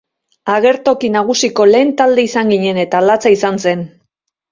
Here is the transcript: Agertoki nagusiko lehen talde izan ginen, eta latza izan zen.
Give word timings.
Agertoki 0.51 1.11
nagusiko 1.15 1.67
lehen 1.71 1.91
talde 1.99 2.23
izan 2.29 2.49
ginen, 2.53 2.79
eta 2.85 3.03
latza 3.09 3.33
izan 3.37 3.61
zen. 3.67 3.85